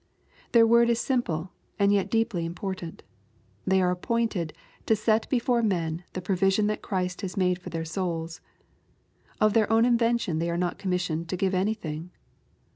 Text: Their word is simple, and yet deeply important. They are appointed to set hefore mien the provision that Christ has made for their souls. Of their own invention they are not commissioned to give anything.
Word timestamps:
Their 0.53 0.65
word 0.65 0.89
is 0.89 0.99
simple, 0.99 1.51
and 1.77 1.93
yet 1.93 2.09
deeply 2.09 2.43
important. 2.43 3.03
They 3.67 3.83
are 3.83 3.91
appointed 3.91 4.51
to 4.87 4.95
set 4.95 5.27
hefore 5.29 5.61
mien 5.63 6.03
the 6.13 6.23
provision 6.23 6.65
that 6.65 6.81
Christ 6.81 7.21
has 7.21 7.37
made 7.37 7.59
for 7.59 7.69
their 7.69 7.85
souls. 7.85 8.41
Of 9.39 9.53
their 9.53 9.71
own 9.71 9.85
invention 9.85 10.39
they 10.39 10.49
are 10.49 10.57
not 10.57 10.79
commissioned 10.79 11.29
to 11.29 11.37
give 11.37 11.53
anything. 11.53 12.09